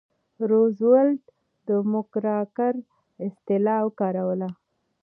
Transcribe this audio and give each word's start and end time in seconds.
روزولټ 0.49 1.21
د 1.67 1.69
موکراکر 1.91 2.73
اصطلاح 3.27 3.79
وکاروله. 3.85 4.49